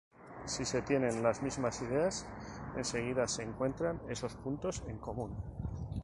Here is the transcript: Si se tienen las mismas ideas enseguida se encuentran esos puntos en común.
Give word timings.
Si 0.47 0.65
se 0.65 0.81
tienen 0.81 1.21
las 1.21 1.43
mismas 1.43 1.79
ideas 1.83 2.25
enseguida 2.75 3.27
se 3.27 3.43
encuentran 3.43 4.01
esos 4.09 4.35
puntos 4.35 4.81
en 4.87 4.97
común. 4.97 5.37